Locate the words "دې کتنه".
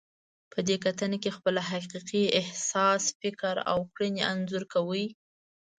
0.67-1.17